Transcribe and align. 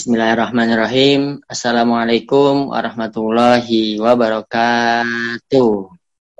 Bismillahirrahmanirrahim. 0.00 1.44
Assalamualaikum 1.44 2.72
warahmatullahi 2.72 4.00
wabarakatuh. 4.00 5.72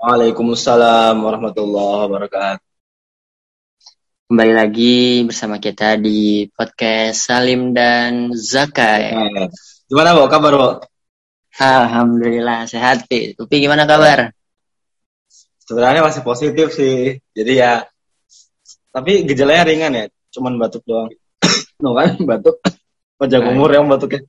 Waalaikumsalam 0.00 1.20
warahmatullahi 1.20 2.08
wabarakatuh. 2.08 2.64
Kembali 4.32 4.52
lagi 4.56 5.28
bersama 5.28 5.60
kita 5.60 6.00
di 6.00 6.48
podcast 6.48 7.28
Salim 7.28 7.76
dan 7.76 8.32
Zakai. 8.32 9.12
Gimana, 9.92 10.16
Bo? 10.16 10.24
Kabar, 10.32 10.52
Bo? 10.56 10.68
Alhamdulillah 11.60 12.64
sehat, 12.64 13.12
Pi. 13.12 13.36
Upi 13.36 13.60
gimana 13.60 13.84
kabar? 13.84 14.32
Sebenarnya 15.68 16.00
masih 16.00 16.24
positif 16.24 16.72
sih. 16.72 17.20
Jadi 17.36 17.60
ya 17.60 17.84
tapi 18.88 19.28
gejalanya 19.28 19.68
ringan 19.68 19.92
ya, 20.00 20.04
cuman 20.32 20.56
batuk 20.56 20.80
doang. 20.88 21.12
no 21.84 21.92
kan, 21.92 22.16
batuk 22.24 22.56
panjang 23.20 23.44
umur 23.52 23.68
yang 23.68 23.84
batuknya. 23.84 24.24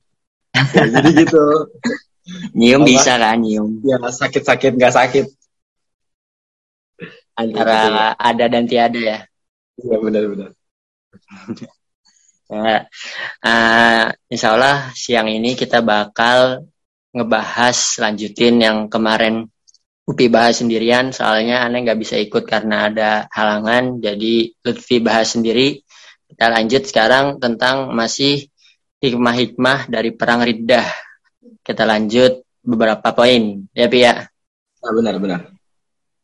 Ya, 0.52 0.84
jadi 0.84 1.24
gitu. 1.24 1.72
Nyium 2.52 2.84
bisa 2.84 3.16
kan, 3.16 3.40
nyium. 3.40 3.80
Ya 3.80 3.96
sakit-sakit 3.98 4.76
nggak 4.76 4.92
sakit. 4.92 5.26
Antara 7.32 8.12
ada 8.20 8.44
dan 8.52 8.68
tiada 8.68 9.00
ya. 9.00 9.18
Iya 9.80 9.96
benar-benar. 9.96 10.52
Ya, 12.52 12.84
uh, 13.40 14.04
insya 14.28 14.52
Allah 14.52 14.92
siang 14.92 15.32
ini 15.32 15.56
kita 15.56 15.80
bakal 15.80 16.68
ngebahas 17.16 17.76
lanjutin 17.96 18.60
yang 18.60 18.78
kemarin 18.92 19.48
Upi 20.02 20.26
bahas 20.26 20.58
sendirian 20.58 21.14
soalnya 21.14 21.62
aneh 21.62 21.86
nggak 21.86 21.96
bisa 21.96 22.18
ikut 22.18 22.42
karena 22.44 22.90
ada 22.90 23.10
halangan 23.30 24.02
jadi 24.02 24.50
Lutfi 24.66 24.98
bahas 24.98 25.32
sendiri 25.32 25.80
kita 26.28 26.50
lanjut 26.50 26.82
sekarang 26.84 27.38
tentang 27.38 27.94
masih 27.94 28.51
hikmah-hikmah 29.02 29.90
dari 29.90 30.14
perang 30.14 30.46
Riddah. 30.46 30.86
Kita 31.62 31.82
lanjut 31.82 32.46
beberapa 32.62 33.10
poin, 33.10 33.66
ya 33.74 33.90
Pi 33.90 33.98
ya? 34.06 34.22
Nah, 34.82 34.92
benar, 34.94 35.14
benar. 35.18 35.40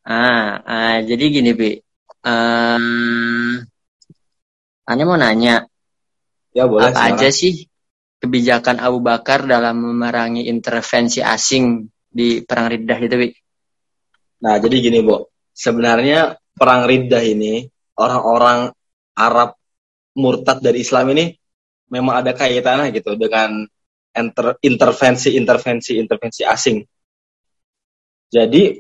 Ah, 0.07 0.63
ah 0.63 0.97
jadi 1.03 1.25
gini 1.29 1.53
Pi. 1.59 1.83
Um, 2.23 3.63
Ane 4.89 5.03
mau 5.05 5.19
nanya. 5.19 5.67
Ya 6.55 6.65
boleh. 6.65 6.95
Apa 6.95 7.13
aja 7.13 7.29
sih 7.29 7.67
kebijakan 8.19 8.81
Abu 8.81 9.03
Bakar 9.05 9.45
dalam 9.45 9.79
memerangi 9.83 10.49
intervensi 10.49 11.21
asing 11.21 11.87
di 12.09 12.41
perang 12.47 12.71
Riddah 12.71 12.99
itu, 13.03 13.17
Pi? 13.19 13.29
Nah, 14.39 14.55
jadi 14.63 14.77
gini, 14.79 15.03
Bu. 15.03 15.27
Sebenarnya 15.51 16.39
perang 16.55 16.87
Riddah 16.87 17.23
ini 17.27 17.67
orang-orang 17.99 18.71
Arab 19.19 19.59
murtad 20.19 20.63
dari 20.63 20.83
Islam 20.83 21.15
ini 21.15 21.35
memang 21.89 22.25
ada 22.25 22.33
kaitannya 22.37 22.93
gitu 22.93 23.17
dengan 23.17 23.65
intervensi 24.65 25.37
intervensi 25.37 26.01
intervensi 26.01 26.43
asing. 26.43 26.79
Jadi 28.29 28.77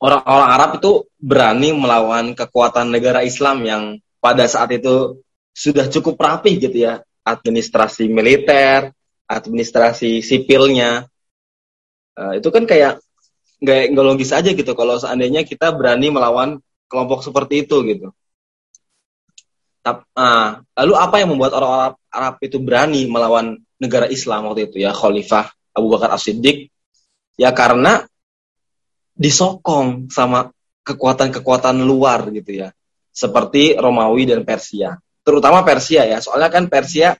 orang-orang 0.00 0.48
Arab 0.50 0.70
itu 0.80 0.92
berani 1.20 1.70
melawan 1.76 2.32
kekuatan 2.32 2.90
negara 2.90 3.20
Islam 3.22 3.62
yang 3.66 3.82
pada 4.22 4.46
saat 4.48 4.72
itu 4.72 5.20
sudah 5.52 5.90
cukup 5.92 6.16
rapih 6.16 6.56
gitu 6.56 6.88
ya, 6.88 7.04
administrasi 7.26 8.08
militer, 8.08 8.94
administrasi 9.28 10.24
sipilnya. 10.24 11.06
Uh, 12.12 12.36
itu 12.36 12.48
kan 12.52 12.64
kayak 12.68 13.00
nggak 13.62 13.94
logis 13.94 14.34
aja 14.34 14.50
gitu 14.52 14.74
kalau 14.74 14.98
seandainya 14.98 15.46
kita 15.46 15.70
berani 15.72 16.10
melawan 16.10 16.58
kelompok 16.90 17.22
seperti 17.24 17.68
itu 17.68 17.76
gitu. 17.88 18.10
Nah, 19.82 20.62
lalu 20.78 20.94
apa 20.94 21.16
yang 21.18 21.34
membuat 21.34 21.58
orang-orang 21.58 21.98
Arab 22.06 22.34
itu 22.38 22.56
berani 22.62 23.10
melawan 23.10 23.58
negara 23.82 24.06
Islam 24.06 24.46
waktu 24.46 24.70
itu 24.70 24.78
ya 24.78 24.94
Khalifah 24.94 25.50
Abu 25.74 25.90
Bakar 25.90 26.14
As-Siddiq? 26.14 26.70
Ya 27.34 27.50
karena 27.50 28.06
disokong 29.18 30.06
sama 30.12 30.54
kekuatan-kekuatan 30.86 31.82
luar 31.82 32.30
gitu 32.30 32.62
ya. 32.62 32.68
Seperti 33.10 33.74
Romawi 33.74 34.30
dan 34.30 34.46
Persia. 34.46 34.94
Terutama 35.26 35.66
Persia 35.66 36.06
ya. 36.06 36.22
Soalnya 36.22 36.50
kan 36.50 36.70
Persia 36.70 37.18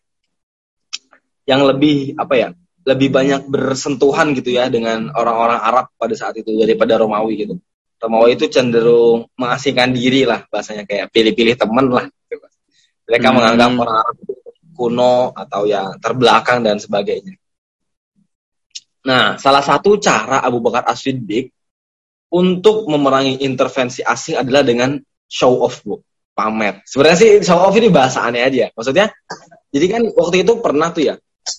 yang 1.47 1.67
lebih 1.67 2.15
apa 2.15 2.35
ya? 2.39 2.49
Lebih 2.83 3.15
banyak 3.15 3.47
bersentuhan 3.47 4.35
gitu 4.35 4.55
ya 4.55 4.67
dengan 4.67 5.11
orang-orang 5.15 5.59
Arab 5.63 5.87
pada 5.95 6.15
saat 6.15 6.39
itu 6.39 6.51
daripada 6.59 6.99
Romawi 6.99 7.47
gitu. 7.47 7.55
Romawi 8.03 8.35
itu 8.35 8.51
cenderung 8.51 9.31
mengasingkan 9.39 9.95
diri 9.95 10.27
lah 10.27 10.43
bahasanya 10.51 10.83
kayak 10.83 11.15
pilih-pilih 11.15 11.55
temen 11.55 11.87
lah 11.87 12.11
gitu. 12.27 12.43
Mereka 13.13 13.29
hmm. 13.29 13.37
menganggap 13.37 13.71
orang 13.77 13.97
Arab 14.01 14.17
kuno 14.73 15.37
atau 15.37 15.69
ya 15.69 15.93
terbelakang 16.01 16.65
dan 16.65 16.81
sebagainya. 16.81 17.37
Nah, 19.05 19.37
salah 19.37 19.61
satu 19.61 20.01
cara 20.01 20.41
Abu 20.41 20.65
Bakar 20.65 20.89
As-Siddiq 20.89 21.53
untuk 22.33 22.89
memerangi 22.89 23.45
intervensi 23.45 24.01
asing 24.01 24.41
adalah 24.41 24.65
dengan 24.65 24.97
show 25.29 25.61
off, 25.61 25.85
Bu. 25.85 26.01
Pamer. 26.33 26.81
Sebenarnya 26.89 27.19
sih 27.21 27.31
show 27.45 27.61
off 27.61 27.77
ini 27.77 27.93
bahasa 27.93 28.25
aneh 28.25 28.41
aja. 28.41 28.73
Maksudnya, 28.73 29.13
jadi 29.69 29.87
kan 29.93 30.03
waktu 30.17 30.49
itu 30.49 30.57
pernah 30.65 30.89
tuh 30.89 31.13
ya, 31.13 31.15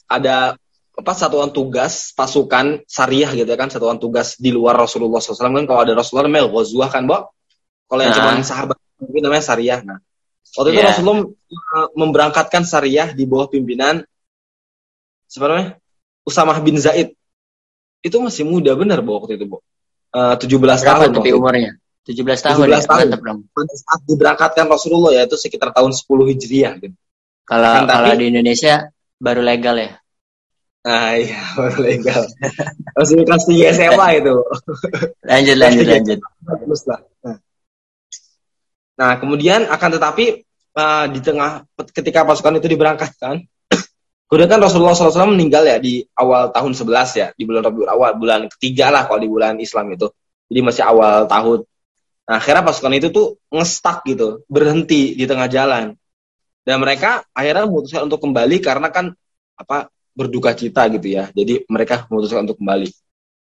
ada 0.09 0.57
apa 0.93 1.13
satuan 1.13 1.49
tugas 1.49 2.13
pasukan 2.13 2.85
syariah 2.85 3.29
gitu 3.33 3.49
ya 3.49 3.57
kan 3.57 3.69
satuan 3.73 3.97
tugas 3.97 4.37
di 4.37 4.53
luar 4.53 4.77
Rasulullah 4.77 5.17
SAW 5.17 5.49
kan 5.49 5.65
kalau 5.65 5.81
ada 5.81 5.97
Rasulullah 5.97 6.29
namanya 6.29 6.53
Ghazwah 6.53 6.89
kan 6.93 7.09
Bo 7.09 7.33
kalau 7.89 8.01
yang 8.05 8.13
nah. 8.13 8.37
cuma 8.37 8.45
sahabat 8.45 8.77
mungkin 9.01 9.21
namanya 9.25 9.41
syariah 9.41 9.81
nah 9.81 9.97
Waktu 10.53 10.69
yeah. 10.75 10.79
itu. 10.79 10.89
Rasulullah 10.89 11.19
uh, 11.25 11.87
memberangkatkan 11.97 12.63
syariah 12.67 13.09
di 13.15 13.23
bawah 13.25 13.49
pimpinan 13.49 14.05
sebenarnya 15.25 15.81
Usamah 16.23 16.59
bin 16.61 16.77
Zaid. 16.77 17.17
Itu 18.03 18.19
masih 18.19 18.43
muda 18.43 18.75
benar 18.75 18.99
bu 18.99 19.17
waktu 19.23 19.39
itu 19.39 19.47
bu. 19.47 19.57
Uh, 20.13 20.37
17 20.37 20.59
Berapa 20.61 20.83
tahun 20.83 21.09
tapi 21.17 21.31
umurnya. 21.33 21.73
17 22.03 22.19
tahun 22.19 22.67
17 22.67 22.69
ya? 22.69 22.79
tahun. 22.83 23.07
Pada 23.49 23.73
saat 23.79 24.01
diberangkatkan 24.03 24.65
Rasulullah 24.67 25.15
ya 25.15 25.23
itu 25.23 25.39
sekitar 25.39 25.71
tahun 25.71 25.95
10 25.95 26.03
Hijriah 26.35 26.73
gitu. 26.83 26.95
Kalau 27.43 27.71
kan, 27.83 27.87
kalau 27.87 28.11
di 28.15 28.25
Indonesia 28.31 28.91
baru 29.19 29.41
legal 29.43 29.75
ya? 29.79 29.91
Ah 30.83 31.15
iya 31.15 31.39
baru 31.59 31.79
legal. 31.79 32.21
Masih 32.99 33.23
kasih 33.23 33.71
SMA 33.71 34.07
itu. 34.19 34.35
lanjut 35.23 35.57
lanjut 35.57 35.85
lanjut. 35.87 36.19
Nah, 37.23 37.39
Nah, 38.93 39.17
kemudian 39.17 39.65
akan 39.65 39.89
tetapi 39.97 40.45
uh, 40.77 41.05
di 41.09 41.19
tengah 41.21 41.65
ketika 41.93 42.25
pasukan 42.25 42.61
itu 42.61 42.67
diberangkatkan, 42.69 43.41
kemudian 44.29 44.49
kan 44.49 44.59
Rasulullah 44.61 44.93
SAW 44.93 45.33
meninggal 45.33 45.65
ya 45.65 45.77
di 45.81 46.05
awal 46.13 46.53
tahun 46.53 46.77
11 46.77 47.19
ya, 47.19 47.27
di 47.33 47.43
bulan 47.45 47.65
Rabiul 47.65 47.89
Awal, 47.89 48.11
bulan 48.21 48.41
ketiga 48.53 48.93
lah 48.93 49.09
kalau 49.09 49.19
di 49.21 49.29
bulan 49.29 49.57
Islam 49.57 49.93
itu. 49.97 50.09
Jadi 50.53 50.59
masih 50.61 50.83
awal 50.85 51.25
tahun. 51.25 51.65
Nah, 52.23 52.35
akhirnya 52.37 52.63
pasukan 52.63 52.93
itu 52.93 53.07
tuh 53.09 53.27
ngestak 53.49 54.05
gitu, 54.05 54.45
berhenti 54.45 55.17
di 55.17 55.25
tengah 55.25 55.49
jalan. 55.49 55.97
Dan 56.63 56.79
mereka 56.79 57.27
akhirnya 57.35 57.67
memutuskan 57.67 58.07
untuk 58.07 58.23
kembali 58.23 58.63
karena 58.63 58.87
kan 58.87 59.11
apa 59.59 59.91
berduka 60.13 60.53
cita 60.53 60.87
gitu 60.93 61.07
ya. 61.09 61.27
Jadi 61.33 61.65
mereka 61.67 62.05
memutuskan 62.07 62.45
untuk 62.47 62.61
kembali. 62.61 62.87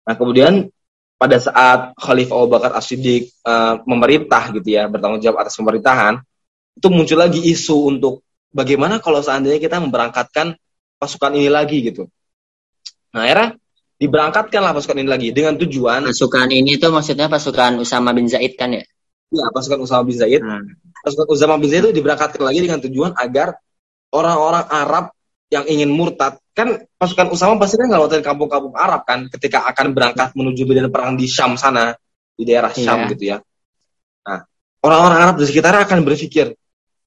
Nah, 0.06 0.14
kemudian 0.20 0.54
pada 1.20 1.36
saat 1.36 1.92
Khalifah 2.00 2.36
Abu 2.40 2.48
Bakar 2.48 2.72
As-Siddiq 2.80 3.28
uh, 3.44 3.84
memerintah 3.84 4.56
gitu 4.56 4.72
ya, 4.72 4.88
bertanggung 4.88 5.20
jawab 5.20 5.44
atas 5.44 5.60
pemerintahan, 5.60 6.24
itu 6.80 6.88
muncul 6.88 7.20
lagi 7.20 7.44
isu 7.44 7.92
untuk 7.92 8.24
bagaimana 8.56 9.04
kalau 9.04 9.20
seandainya 9.20 9.60
kita 9.60 9.84
memberangkatkan 9.84 10.56
pasukan 10.96 11.36
ini 11.36 11.52
lagi 11.52 11.84
gitu. 11.84 12.08
Nah, 13.12 13.28
akhirnya 13.28 13.60
diberangkatkanlah 14.00 14.72
pasukan 14.72 14.98
ini 15.04 15.10
lagi 15.12 15.28
dengan 15.36 15.60
tujuan 15.60 16.08
pasukan 16.08 16.48
ini 16.56 16.80
tuh 16.80 16.96
maksudnya 16.96 17.28
pasukan 17.28 17.84
Usama 17.84 18.16
bin 18.16 18.32
Zaid 18.32 18.56
kan 18.56 18.72
ya? 18.72 18.84
Iya, 19.30 19.46
pasukan 19.52 19.84
Usama 19.84 20.08
bin 20.08 20.16
Zaid. 20.16 20.40
Hmm. 20.40 20.72
Pasukan 21.04 21.28
Usama 21.36 21.60
bin 21.60 21.68
Zaid 21.68 21.84
itu 21.92 22.00
diberangkatkan 22.00 22.40
lagi 22.40 22.64
dengan 22.64 22.80
tujuan 22.80 23.12
agar 23.20 23.60
orang-orang 24.16 24.66
Arab 24.72 25.12
yang 25.52 25.68
ingin 25.68 25.92
murtad 25.92 26.40
kan 26.60 26.70
pasukan 27.00 27.32
Usama 27.32 27.56
pasti 27.56 27.80
kan 27.80 27.88
ngelawatin 27.88 28.20
kampung-kampung 28.20 28.76
Arab 28.76 29.08
kan 29.08 29.32
ketika 29.32 29.64
akan 29.72 29.96
berangkat 29.96 30.36
menuju 30.36 30.68
medan 30.68 30.92
perang 30.92 31.16
di 31.16 31.26
Syam 31.32 31.56
sana 31.56 31.96
di 32.36 32.44
daerah 32.44 32.76
iya. 32.76 32.84
Syam 32.84 33.00
yeah. 33.00 33.10
gitu 33.16 33.24
ya. 33.24 33.38
Nah 34.28 34.40
orang-orang 34.84 35.20
Arab 35.24 35.36
di 35.40 35.46
sekitar 35.48 35.74
akan 35.80 36.04
berpikir 36.04 36.52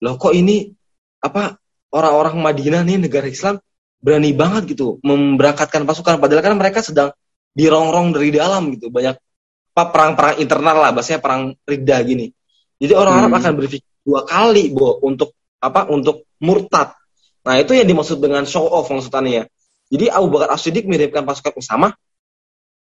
loh 0.02 0.14
kok 0.16 0.32
ini 0.32 0.72
apa 1.20 1.60
orang-orang 1.93 2.40
Madinah 2.40 2.82
nih 2.82 2.99
negara 3.04 3.28
Islam 3.28 3.60
berani 4.02 4.34
banget 4.34 4.75
gitu 4.75 4.99
memberangkatkan 5.06 5.87
pasukan 5.87 6.19
padahal 6.19 6.43
kan 6.43 6.56
mereka 6.58 6.82
sedang 6.82 7.14
dirongrong 7.52 8.16
dari 8.16 8.32
dalam 8.34 8.72
gitu 8.75 8.88
banyak 8.88 9.14
apa 9.72 9.82
perang-perang 9.88 10.37
internal 10.40 10.76
lah 10.81 10.90
bahasanya 10.93 11.20
perang 11.20 11.56
ridha 11.64 11.96
gini. 12.04 12.28
Jadi 12.82 12.93
orang 12.93 13.14
hmm. 13.14 13.20
Arab 13.25 13.32
akan 13.38 13.52
berpikir 13.60 13.88
dua 14.02 14.26
kali 14.26 14.75
bo 14.75 14.99
untuk 15.06 15.37
apa 15.62 15.87
untuk 15.88 16.26
murtad 16.43 16.99
Nah, 17.43 17.55
itu 17.59 17.75
yang 17.75 17.87
dimaksud 17.91 18.23
dengan 18.23 18.47
show 18.47 18.67
off 18.71 18.87
maksudnya. 18.91 19.50
Jadi 19.93 20.09
Abu 20.09 20.33
Bakar 20.33 20.55
As-Siddiq 20.55 20.89
miripkan 20.89 21.27
pasukan 21.27 21.53
Usama 21.59 21.93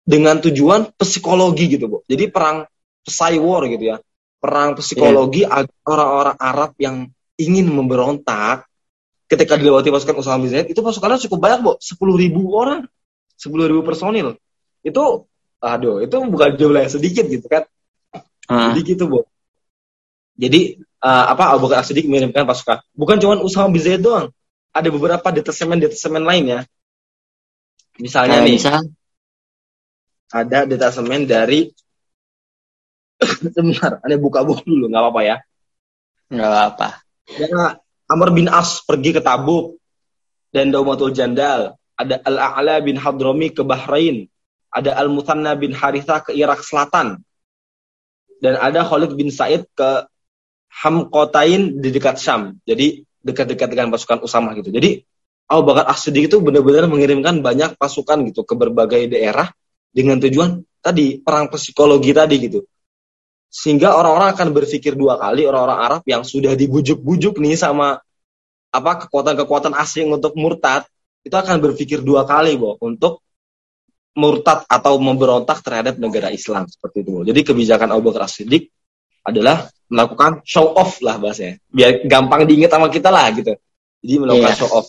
dengan 0.06 0.38
tujuan 0.38 0.90
psikologi 0.96 1.76
gitu, 1.76 1.90
Bu. 1.90 1.98
Jadi 2.06 2.30
perang 2.30 2.64
psy 3.04 3.36
war 3.42 3.66
gitu 3.68 3.84
ya. 3.92 3.96
Perang 4.38 4.78
psikologi 4.78 5.44
yeah. 5.44 5.66
orang-orang 5.86 6.36
Arab 6.38 6.70
yang 6.78 7.10
ingin 7.38 7.66
memberontak 7.70 8.66
ketika 9.26 9.58
dilewati 9.58 9.90
pasukan 9.90 10.16
Usama 10.18 10.46
bin 10.46 10.50
Zaid 10.54 10.70
itu 10.70 10.80
pasukannya 10.80 11.18
cukup 11.26 11.38
banyak, 11.42 11.60
Bu. 11.60 11.72
10 11.82 12.22
ribu 12.22 12.40
orang. 12.54 12.86
10 13.36 13.50
ribu 13.70 13.82
personil. 13.82 14.38
Itu, 14.86 15.26
aduh, 15.58 16.00
itu 16.00 16.16
bukan 16.16 16.54
jumlah 16.54 16.86
yang 16.86 16.92
sedikit 16.92 17.26
gitu 17.26 17.46
kan. 17.50 17.66
Hmm. 18.46 18.72
Jadi 18.72 18.80
gitu, 18.94 19.04
Bu. 19.10 19.26
Jadi, 20.38 20.80
uh, 21.04 21.24
apa, 21.34 21.52
Abu 21.52 21.68
Bakar 21.68 21.84
As-Siddiq 21.84 22.08
mengirimkan 22.08 22.48
pasukan. 22.48 22.80
Bukan 22.96 23.20
cuma 23.20 23.36
Usama 23.42 23.68
bin 23.68 23.82
Zaid 23.82 24.00
doang. 24.00 24.32
Ada 24.72 24.88
beberapa 24.88 25.28
detasemen-detasemen 25.28 26.24
lainnya. 26.24 26.64
Misalnya 28.00 28.40
nih, 28.40 28.56
misal? 28.56 28.80
ada 30.32 30.64
detasemen 30.64 31.28
dari 31.28 31.68
sebentar, 33.52 34.00
ada 34.00 34.16
buka 34.16 34.40
buku 34.40 34.64
dulu, 34.64 34.88
nggak 34.88 35.02
apa-apa 35.04 35.22
ya. 35.22 35.36
Nggak 36.32 36.48
apa-apa. 36.48 36.88
Ya, 37.36 37.76
Amr 38.08 38.28
bin 38.32 38.48
As 38.48 38.80
pergi 38.80 39.12
ke 39.12 39.20
Tabuk 39.20 39.76
dan 40.50 40.72
Daumatul 40.72 41.12
Jandal. 41.12 41.76
Ada 41.92 42.24
Al-A'la 42.24 42.80
bin 42.80 42.96
Hadrami 42.96 43.52
ke 43.52 43.62
Bahrain. 43.62 44.26
Ada 44.72 44.96
Al-Muthanna 44.96 45.52
bin 45.54 45.76
Haritha 45.76 46.24
ke 46.24 46.32
Irak 46.32 46.64
Selatan. 46.64 47.20
Dan 48.40 48.58
ada 48.58 48.82
Khalid 48.82 49.14
bin 49.14 49.28
Said 49.28 49.68
ke 49.76 50.08
Hamkotain 50.72 51.78
di 51.78 51.88
dekat 51.92 52.16
Syam. 52.16 52.58
Jadi 52.64 53.04
dekat-dekat 53.22 53.68
dengan 53.70 53.88
pasukan 53.94 54.22
Usama 54.26 54.54
gitu. 54.58 54.70
Jadi 54.70 55.02
Abu 55.48 55.62
Bakar 55.68 55.90
As-Siddiq 55.90 56.30
itu 56.30 56.38
benar-benar 56.38 56.86
mengirimkan 56.86 57.42
banyak 57.42 57.74
pasukan 57.78 58.22
gitu 58.30 58.46
ke 58.46 58.54
berbagai 58.54 59.10
daerah 59.10 59.50
dengan 59.90 60.18
tujuan 60.18 60.62
tadi 60.82 61.22
perang 61.22 61.50
psikologi 61.50 62.10
tadi 62.14 62.36
gitu. 62.40 62.60
Sehingga 63.52 63.92
orang-orang 63.94 64.32
akan 64.32 64.48
berpikir 64.56 64.96
dua 64.96 65.20
kali 65.20 65.44
orang-orang 65.44 65.78
Arab 65.78 66.02
yang 66.08 66.24
sudah 66.24 66.56
dibujuk-bujuk 66.56 67.36
nih 67.36 67.54
sama 67.54 68.00
apa 68.72 68.92
kekuatan-kekuatan 69.04 69.76
asing 69.76 70.08
untuk 70.08 70.32
murtad 70.40 70.88
itu 71.22 71.36
akan 71.36 71.60
berpikir 71.60 72.00
dua 72.00 72.24
kali 72.24 72.56
boh 72.56 72.80
untuk 72.80 73.20
murtad 74.16 74.64
atau 74.64 74.96
memberontak 74.96 75.60
terhadap 75.60 76.00
negara 76.00 76.32
Islam 76.32 76.64
seperti 76.64 77.04
itu. 77.04 77.28
Jadi 77.28 77.40
kebijakan 77.44 77.92
Abu 77.92 78.08
Bakar 78.08 78.28
Siddiq 78.28 78.72
adalah 79.22 79.70
melakukan 79.92 80.40
show 80.42 80.72
off 80.72 80.98
lah 81.04 81.20
bahasanya. 81.20 81.60
Biar 81.68 82.02
gampang 82.08 82.48
diingat 82.48 82.72
sama 82.72 82.88
kita 82.88 83.12
lah 83.12 83.28
gitu. 83.34 83.52
Jadi 84.02 84.14
melakukan 84.18 84.52
yeah. 84.52 84.58
show 84.58 84.70
off. 84.72 84.88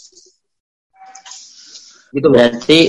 Gitu 2.13 2.27
Berarti 2.30 2.80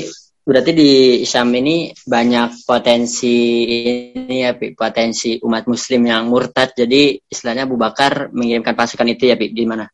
berarti 0.45 0.71
di 0.77 0.91
Syam 1.25 1.49
ini 1.57 1.89
banyak 2.05 2.69
potensi 2.69 3.65
ini 4.13 4.45
ya 4.45 4.53
Pi, 4.53 4.77
potensi 4.77 5.41
umat 5.41 5.65
muslim 5.65 6.05
yang 6.05 6.29
murtad 6.29 6.77
jadi 6.77 7.17
istilahnya 7.17 7.65
Abu 7.65 7.81
Bakar 7.81 8.29
mengirimkan 8.29 8.77
pasukan 8.77 9.09
itu 9.09 9.33
ya 9.33 9.41
Pi, 9.41 9.57
gimana? 9.57 9.89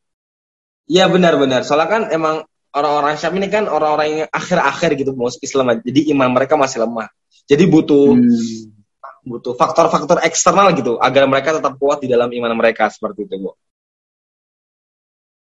Iya 0.91 1.07
benar-benar 1.07 1.63
soalnya 1.63 1.87
kan 1.87 2.03
emang 2.11 2.43
orang-orang 2.75 3.15
Syam 3.15 3.39
ini 3.39 3.47
kan 3.47 3.71
orang-orang 3.71 4.27
yang 4.27 4.31
akhir-akhir 4.35 4.99
gitu 4.99 5.15
mau 5.15 5.31
Islam 5.31 5.87
jadi 5.87 6.01
iman 6.19 6.35
mereka 6.35 6.59
masih 6.59 6.83
lemah 6.83 7.07
jadi 7.47 7.71
butuh 7.71 8.19
hmm. 8.19 8.80
Butuh 9.31 9.55
faktor-faktor 9.55 10.27
eksternal 10.27 10.75
gitu 10.75 10.99
agar 10.99 11.31
mereka 11.31 11.55
tetap 11.55 11.79
kuat 11.79 12.03
di 12.03 12.11
dalam 12.11 12.27
iman 12.27 12.53
mereka 12.59 12.91
seperti 12.91 13.31
itu 13.31 13.39
Bu. 13.39 13.51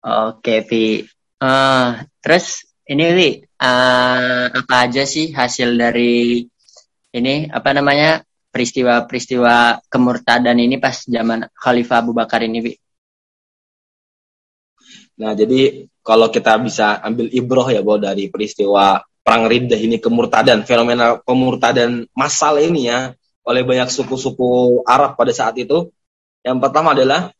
Oke 0.02 0.60
Pi, 0.68 1.00
uh, 1.40 1.88
terus 2.20 2.68
ini 2.84 3.06
Li, 3.16 3.30
uh, 3.40 4.44
apa 4.52 4.74
aja 4.84 5.06
sih 5.08 5.32
hasil 5.32 5.78
dari 5.78 6.42
ini 7.14 7.46
apa 7.48 7.70
namanya 7.70 8.20
peristiwa-peristiwa 8.52 9.86
kemurtadan 9.88 10.60
ini 10.60 10.76
pas 10.76 11.08
zaman 11.08 11.48
Khalifah 11.56 12.04
Abu 12.04 12.12
Bakar 12.12 12.44
ini, 12.44 12.60
Bi? 12.60 12.72
Nah, 15.22 15.32
jadi 15.32 15.88
kalau 16.04 16.28
kita 16.28 16.60
bisa 16.60 17.00
ambil 17.00 17.32
ibroh 17.32 17.68
ya, 17.72 17.80
bahwa 17.80 18.12
dari 18.12 18.28
peristiwa 18.28 19.00
perang 19.24 19.48
Riddah 19.48 19.80
ini 19.80 19.96
kemurtadan, 19.96 20.68
fenomena 20.68 21.16
kemurtadan 21.24 22.10
massal 22.12 22.60
ini 22.60 22.92
ya, 22.92 23.16
oleh 23.42 23.62
banyak 23.66 23.90
suku-suku 23.90 24.82
Arab 24.86 25.18
pada 25.18 25.32
saat 25.34 25.58
itu. 25.58 25.90
Yang 26.42 26.58
pertama 26.58 26.94
adalah 26.94 27.30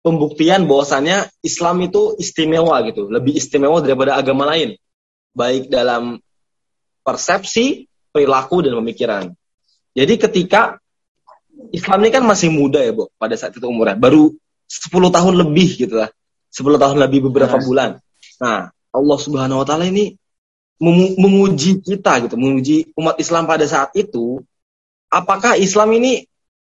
pembuktian 0.00 0.64
bahwasannya 0.64 1.28
Islam 1.44 1.76
itu 1.84 2.16
istimewa 2.16 2.78
gitu, 2.86 3.10
lebih 3.10 3.36
istimewa 3.36 3.82
daripada 3.82 4.16
agama 4.16 4.48
lain 4.48 4.78
baik 5.36 5.68
dalam 5.68 6.16
persepsi, 7.04 7.84
perilaku, 8.08 8.64
dan 8.64 8.80
pemikiran. 8.80 9.24
Jadi 9.92 10.14
ketika 10.16 10.80
Islam 11.72 12.04
ini 12.04 12.10
kan 12.12 12.24
masih 12.24 12.48
muda 12.48 12.80
ya, 12.80 12.96
Bu, 12.96 13.12
pada 13.20 13.36
saat 13.36 13.52
itu 13.52 13.68
umurnya. 13.68 14.00
Baru 14.00 14.32
10 14.68 15.12
tahun 15.12 15.34
lebih 15.36 15.86
gitu 15.86 16.00
lah. 16.00 16.08
10 16.52 16.80
tahun 16.80 16.96
lebih 16.96 17.28
beberapa 17.28 17.60
nah. 17.60 17.64
bulan. 17.64 17.90
Nah, 18.40 18.58
Allah 18.72 19.18
Subhanahu 19.20 19.60
wa 19.60 19.66
taala 19.68 19.84
ini 19.84 20.16
menguji 21.16 21.80
kita 21.80 22.24
gitu, 22.28 22.36
menguji 22.36 22.92
umat 22.96 23.16
Islam 23.16 23.48
pada 23.48 23.64
saat 23.64 23.92
itu 23.96 24.44
apakah 25.10 25.54
Islam 25.58 25.94
ini 25.96 26.26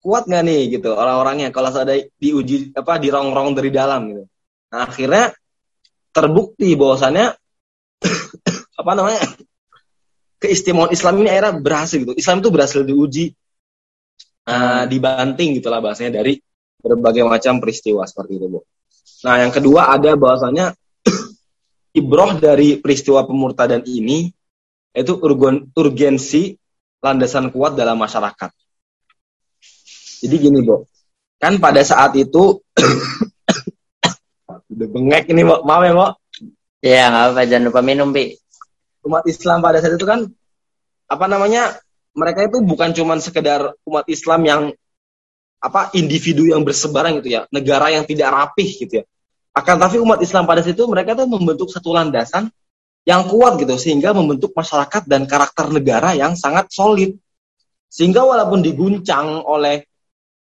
kuat 0.05 0.29
nggak 0.29 0.43
nih 0.45 0.61
gitu 0.77 0.93
orang-orangnya 0.93 1.49
kalau 1.49 1.73
ada 1.73 1.97
diuji 2.21 2.69
apa 2.77 3.01
dirongrong 3.01 3.57
dari 3.57 3.73
dalam 3.73 4.01
gitu. 4.13 4.23
Nah, 4.69 4.85
akhirnya 4.85 5.33
terbukti 6.13 6.77
bahwasannya 6.77 7.33
apa 8.81 8.91
namanya 8.93 9.21
keistimewaan 10.37 10.93
Islam 10.93 11.25
ini 11.25 11.29
akhirnya 11.33 11.57
berhasil 11.57 11.97
gitu. 11.97 12.13
Islam 12.13 12.45
itu 12.45 12.49
berhasil 12.53 12.81
diuji, 12.85 13.33
uh, 14.45 14.85
dibanting 14.85 15.57
gitulah 15.57 15.81
bahasanya 15.81 16.21
dari 16.21 16.37
berbagai 16.77 17.25
macam 17.25 17.57
peristiwa 17.57 18.05
seperti 18.05 18.37
itu, 18.37 18.45
Bu. 18.45 18.59
Nah, 19.25 19.41
yang 19.41 19.49
kedua 19.49 19.89
ada 19.89 20.13
bahwasanya 20.13 20.77
ibroh 21.99 22.37
dari 22.37 22.77
peristiwa 22.77 23.25
pemurtadan 23.25 23.81
ini 23.89 24.29
itu 24.95 25.13
urgensi 25.75 26.55
landasan 27.05 27.53
kuat 27.53 27.77
dalam 27.77 28.01
masyarakat. 28.01 28.49
Jadi 30.25 30.35
gini, 30.41 30.65
Bu. 30.65 30.89
Kan 31.37 31.61
pada 31.61 31.85
saat 31.85 32.17
itu 32.17 32.57
udah 34.73 34.87
bengek 34.89 35.29
ini, 35.29 35.45
Bu. 35.45 35.61
Maaf 35.61 35.85
ya, 35.85 35.93
Bu. 35.93 36.07
Iya, 36.81 37.03
nggak 37.13 37.23
apa-apa. 37.29 37.41
Jangan 37.45 37.65
lupa 37.69 37.81
minum, 37.85 38.09
Bi 38.09 38.33
umat 39.05 39.23
Islam 39.29 39.61
pada 39.61 39.77
saat 39.79 39.95
itu 39.95 40.03
kan 40.03 40.25
apa 41.05 41.25
namanya 41.29 41.77
mereka 42.17 42.49
itu 42.49 42.57
bukan 42.65 42.91
cuma 42.97 43.13
sekedar 43.21 43.77
umat 43.85 44.05
Islam 44.09 44.41
yang 44.43 44.61
apa 45.61 45.93
individu 45.93 46.49
yang 46.49 46.65
bersebaran 46.65 47.21
gitu 47.21 47.37
ya 47.37 47.41
negara 47.53 47.93
yang 47.93 48.03
tidak 48.03 48.33
rapih 48.33 48.65
gitu 48.65 48.93
ya 49.01 49.03
akan 49.55 49.75
tapi 49.77 50.01
umat 50.01 50.19
Islam 50.19 50.49
pada 50.49 50.65
saat 50.65 50.75
itu 50.75 50.83
mereka 50.89 51.13
tuh 51.13 51.29
membentuk 51.29 51.69
satu 51.69 51.93
landasan 51.93 52.49
yang 53.05 53.29
kuat 53.29 53.61
gitu 53.61 53.77
sehingga 53.77 54.11
membentuk 54.17 54.51
masyarakat 54.57 55.05
dan 55.05 55.29
karakter 55.29 55.69
negara 55.69 56.17
yang 56.17 56.33
sangat 56.33 56.73
solid 56.73 57.13
sehingga 57.85 58.25
walaupun 58.25 58.65
diguncang 58.65 59.45
oleh 59.45 59.85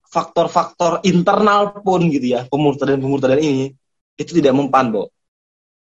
faktor-faktor 0.07 1.03
internal 1.05 1.83
pun 1.83 2.07
gitu 2.09 2.39
ya 2.39 2.47
pemurtadan-pemurtadan 2.47 3.41
ini 3.43 3.73
itu 4.21 4.31
tidak 4.39 4.55
mempan, 4.55 4.93
Bo. 4.93 5.09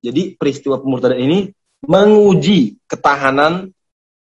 Jadi 0.04 0.36
peristiwa 0.38 0.78
pemurtadan 0.78 1.18
ini 1.18 1.50
menguji 1.88 2.78
ketahanan 2.86 3.72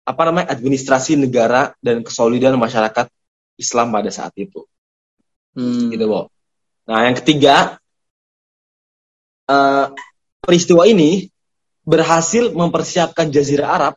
apa 0.05 0.21
namanya 0.27 0.53
administrasi 0.53 1.17
negara 1.17 1.73
dan 1.81 2.05
kesolidan 2.05 2.53
masyarakat 2.59 3.09
Islam 3.57 3.89
pada 3.89 4.11
saat 4.13 4.35
itu. 4.37 4.67
Hmm. 5.57 5.89
Gitu, 5.89 6.05
Bo. 6.05 6.29
Nah, 6.85 7.09
yang 7.09 7.17
ketiga, 7.17 7.79
uh, 9.49 9.85
peristiwa 10.43 10.85
ini 10.85 11.31
berhasil 11.85 12.49
mempersiapkan 12.51 13.29
Jazirah 13.29 13.69
Arab 13.69 13.93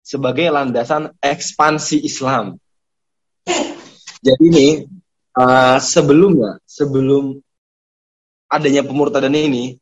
sebagai 0.00 0.48
landasan 0.48 1.12
ekspansi 1.20 2.00
Islam. 2.00 2.56
Jadi 4.24 4.42
ini 4.48 4.68
uh, 5.36 5.76
sebelumnya, 5.78 6.58
sebelum 6.64 7.38
adanya 8.48 8.82
pemurtadan 8.82 9.36
ini, 9.36 9.76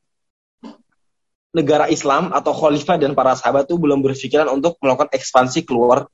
negara 1.55 1.89
Islam 1.89 2.35
atau 2.35 2.53
khalifah 2.53 3.01
dan 3.01 3.17
para 3.17 3.33
sahabat 3.33 3.65
itu 3.65 3.81
belum 3.81 4.05
berpikiran 4.05 4.53
untuk 4.53 4.77
melakukan 4.85 5.09
ekspansi 5.15 5.65
keluar 5.65 6.05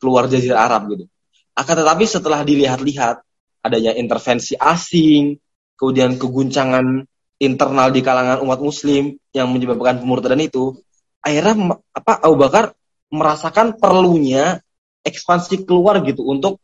keluar 0.00 0.24
jazirah 0.24 0.64
Arab 0.64 0.88
gitu. 0.96 1.04
Akan 1.52 1.76
tetapi 1.76 2.08
setelah 2.08 2.40
dilihat-lihat 2.40 3.20
adanya 3.60 3.92
intervensi 3.92 4.56
asing, 4.56 5.36
kemudian 5.76 6.16
keguncangan 6.16 7.04
internal 7.40 7.88
di 7.88 8.04
kalangan 8.04 8.44
umat 8.44 8.60
muslim 8.60 9.16
yang 9.32 9.48
menyebabkan 9.48 10.04
pemurtadan 10.04 10.44
itu, 10.44 10.76
akhirnya 11.24 11.80
apa 11.96 12.12
Abu 12.20 12.36
Bakar 12.36 12.76
merasakan 13.08 13.80
perlunya 13.80 14.60
ekspansi 15.02 15.64
keluar 15.64 16.04
gitu 16.04 16.28
untuk 16.28 16.60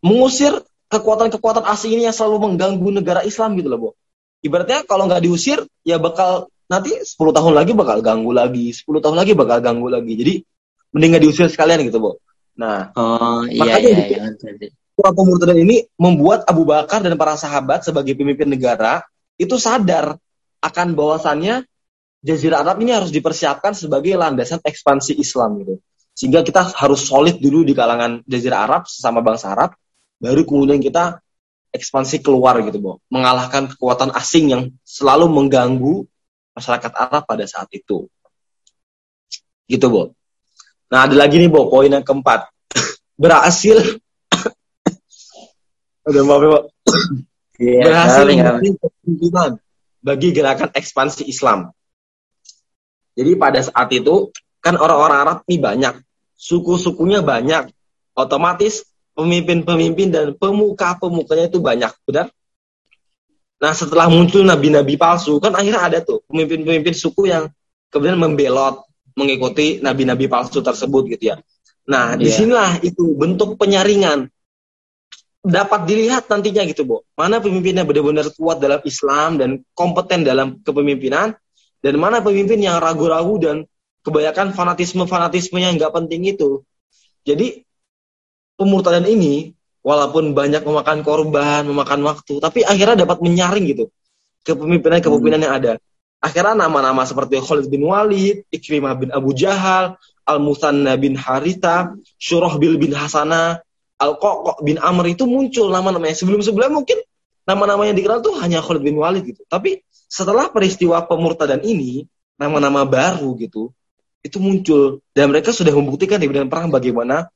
mengusir 0.00 0.54
kekuatan-kekuatan 0.88 1.66
asing 1.66 1.98
ini 1.98 2.06
yang 2.06 2.14
selalu 2.14 2.50
mengganggu 2.50 2.88
negara 3.02 3.20
Islam 3.26 3.58
gitu 3.58 3.68
loh, 3.68 3.78
Bu. 3.78 3.90
Ibaratnya 4.40 4.86
kalau 4.88 5.04
nggak 5.10 5.26
diusir 5.26 5.66
ya 5.84 6.00
bakal 6.00 6.48
nanti 6.70 6.94
10 7.02 7.18
tahun 7.18 7.52
lagi 7.52 7.74
bakal 7.74 7.98
ganggu 8.00 8.30
lagi, 8.30 8.70
10 8.70 8.86
tahun 9.02 9.16
lagi 9.18 9.34
bakal 9.34 9.58
ganggu 9.58 9.90
lagi. 9.90 10.14
Jadi 10.14 10.34
mending 10.94 11.10
gak 11.18 11.22
diusir 11.26 11.46
sekalian 11.50 11.82
gitu, 11.86 11.98
Bu. 11.98 12.10
Nah, 12.58 12.94
oh, 12.94 13.42
iya, 13.46 13.60
makanya 13.62 13.90
iya, 13.90 14.06
iya, 14.06 14.18
iya. 14.36 14.68
pemurtadan 15.00 15.58
ini 15.58 15.86
membuat 15.98 16.46
Abu 16.46 16.66
Bakar 16.66 17.02
dan 17.02 17.14
para 17.18 17.34
sahabat 17.34 17.82
sebagai 17.86 18.14
pemimpin 18.14 18.50
negara 18.50 19.02
itu 19.40 19.56
sadar 19.56 20.20
akan 20.60 20.92
bahwasannya 20.92 21.64
Jazirah 22.20 22.60
Arab 22.60 22.84
ini 22.84 22.92
harus 22.92 23.08
dipersiapkan 23.08 23.72
sebagai 23.72 24.12
landasan 24.12 24.60
ekspansi 24.60 25.16
Islam 25.16 25.64
gitu. 25.64 25.80
Sehingga 26.12 26.44
kita 26.44 26.68
harus 26.76 27.08
solid 27.08 27.40
dulu 27.40 27.64
di 27.64 27.72
kalangan 27.72 28.20
Jazirah 28.28 28.68
Arab 28.68 28.84
sesama 28.84 29.24
bangsa 29.24 29.56
Arab, 29.56 29.72
baru 30.20 30.44
kemudian 30.44 30.84
kita 30.84 31.24
ekspansi 31.72 32.20
keluar 32.20 32.60
gitu, 32.60 32.76
Bo. 32.76 32.92
Mengalahkan 33.08 33.72
kekuatan 33.72 34.12
asing 34.12 34.52
yang 34.52 34.62
selalu 34.84 35.32
mengganggu 35.32 36.04
masyarakat 36.52 36.92
Arab 36.92 37.24
pada 37.24 37.48
saat 37.48 37.72
itu. 37.72 38.04
Gitu, 39.64 39.86
Bo. 39.88 40.12
Nah, 40.92 41.08
ada 41.08 41.16
lagi 41.16 41.40
nih, 41.40 41.48
Bo, 41.48 41.72
poin 41.72 41.88
yang 41.88 42.04
keempat. 42.04 42.52
Berhasil 43.22 43.80
Udah 46.10 46.22
maaf, 46.28 46.42
Bo. 46.44 46.58
Iya, 47.60 47.84
Berhasil 47.84 48.24
kepemimpinan 48.80 49.50
bagi 50.00 50.32
gerakan 50.32 50.72
ekspansi 50.72 51.28
Islam. 51.28 51.76
Jadi 53.12 53.36
pada 53.36 53.60
saat 53.60 53.92
itu 53.92 54.32
kan 54.64 54.80
orang-orang 54.80 55.18
Arab 55.20 55.38
ini 55.44 55.60
banyak, 55.60 55.94
suku-sukunya 56.40 57.20
banyak, 57.20 57.68
otomatis 58.16 58.88
pemimpin-pemimpin 59.12 60.08
dan 60.08 60.32
pemuka-pemukanya 60.32 61.52
itu 61.52 61.60
banyak, 61.60 61.92
benar? 62.08 62.32
Nah 63.60 63.76
setelah 63.76 64.08
muncul 64.08 64.40
nabi-nabi 64.40 64.96
palsu, 64.96 65.36
kan 65.36 65.52
akhirnya 65.52 65.84
ada 65.84 65.98
tuh 66.00 66.24
pemimpin-pemimpin 66.32 66.96
suku 66.96 67.28
yang 67.28 67.52
kemudian 67.92 68.16
membelot 68.16 68.88
mengikuti 69.12 69.84
nabi-nabi 69.84 70.32
palsu 70.32 70.64
tersebut 70.64 71.12
gitu 71.12 71.36
ya. 71.36 71.36
Nah, 71.84 72.16
yeah. 72.16 72.24
di 72.24 72.28
sinilah 72.32 72.80
itu 72.80 73.18
bentuk 73.20 73.60
penyaringan 73.60 74.32
dapat 75.40 75.88
dilihat 75.88 76.28
nantinya 76.28 76.62
gitu, 76.68 76.84
Bu. 76.84 76.96
Mana 77.16 77.40
pemimpinnya 77.40 77.84
benar-benar 77.88 78.28
kuat 78.36 78.60
dalam 78.60 78.80
Islam 78.84 79.40
dan 79.40 79.50
kompeten 79.72 80.24
dalam 80.24 80.60
kepemimpinan 80.60 81.32
dan 81.80 81.94
mana 81.96 82.20
pemimpin 82.20 82.60
yang 82.60 82.76
ragu-ragu 82.76 83.40
dan 83.40 83.56
kebanyakan 84.04 84.52
fanatisme-fanatisme 84.52 85.56
yang 85.56 85.80
nggak 85.80 85.92
penting 85.92 86.28
itu. 86.28 86.64
Jadi 87.24 87.64
pemurtadan 88.56 89.08
ini 89.08 89.56
walaupun 89.80 90.36
banyak 90.36 90.60
memakan 90.60 91.00
korban, 91.00 91.64
memakan 91.64 92.04
waktu, 92.04 92.36
tapi 92.40 92.60
akhirnya 92.64 93.08
dapat 93.08 93.24
menyaring 93.24 93.64
gitu 93.72 93.88
kepemimpinan-kepemimpinan 94.44 95.40
yang 95.40 95.54
ada. 95.56 95.72
Akhirnya 96.20 96.52
nama-nama 96.52 97.08
seperti 97.08 97.40
Khalid 97.40 97.72
bin 97.72 97.88
Walid, 97.88 98.44
Ikrimah 98.52 98.92
bin 98.92 99.08
Abu 99.08 99.32
Jahal, 99.32 99.96
Al-Musanna 100.28 101.00
bin 101.00 101.16
Harita, 101.16 101.96
Syurahbil 102.20 102.76
bin 102.76 102.92
Hasanah, 102.92 103.64
Al-Qoq 104.00 104.64
bin 104.64 104.80
Amr 104.80 105.12
itu 105.12 105.28
muncul 105.28 105.68
nama-namanya. 105.68 106.16
Sebelum-sebelumnya 106.16 106.72
mungkin 106.72 106.98
nama-nama 107.44 107.84
yang 107.84 107.96
dikenal 108.00 108.24
tuh 108.24 108.40
hanya 108.40 108.64
Khalid 108.64 108.80
bin 108.80 108.96
Walid 108.96 109.28
gitu. 109.28 109.44
Tapi 109.44 109.84
setelah 110.08 110.48
peristiwa 110.48 111.04
pemurtadan 111.04 111.60
ini, 111.60 112.08
nama-nama 112.40 112.88
baru 112.88 113.36
gitu, 113.36 113.70
itu 114.24 114.40
muncul. 114.40 115.04
Dan 115.12 115.28
mereka 115.28 115.52
sudah 115.52 115.70
membuktikan 115.76 116.16
di 116.16 116.26
medan 116.32 116.48
perang 116.48 116.72
bagaimana 116.72 117.28